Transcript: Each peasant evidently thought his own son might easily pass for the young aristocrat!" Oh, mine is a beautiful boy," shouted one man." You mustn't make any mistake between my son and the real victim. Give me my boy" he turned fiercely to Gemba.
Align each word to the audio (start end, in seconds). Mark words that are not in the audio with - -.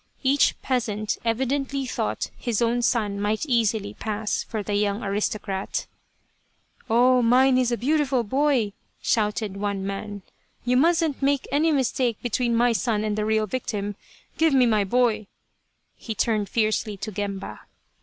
Each 0.23 0.59
peasant 0.63 1.19
evidently 1.23 1.85
thought 1.85 2.31
his 2.35 2.59
own 2.59 2.81
son 2.81 3.21
might 3.21 3.45
easily 3.45 3.93
pass 3.93 4.41
for 4.41 4.63
the 4.63 4.73
young 4.73 5.03
aristocrat!" 5.03 5.85
Oh, 6.89 7.21
mine 7.21 7.55
is 7.59 7.71
a 7.71 7.77
beautiful 7.77 8.23
boy," 8.23 8.73
shouted 8.99 9.57
one 9.57 9.85
man." 9.85 10.23
You 10.65 10.75
mustn't 10.75 11.21
make 11.21 11.47
any 11.51 11.71
mistake 11.71 12.17
between 12.23 12.55
my 12.55 12.71
son 12.71 13.03
and 13.03 13.15
the 13.15 13.25
real 13.25 13.45
victim. 13.45 13.95
Give 14.39 14.55
me 14.55 14.65
my 14.65 14.83
boy" 14.83 15.27
he 15.95 16.15
turned 16.15 16.49
fiercely 16.49 16.97
to 16.97 17.11
Gemba. 17.11 17.59